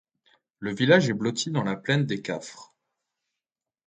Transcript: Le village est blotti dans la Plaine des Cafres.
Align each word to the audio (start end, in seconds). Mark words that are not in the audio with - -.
Le 0.57 0.73
village 0.73 1.09
est 1.11 1.13
blotti 1.13 1.51
dans 1.51 1.63
la 1.63 1.75
Plaine 1.75 2.07
des 2.07 2.23
Cafres. 2.23 2.73